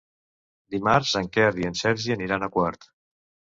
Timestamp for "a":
2.43-2.53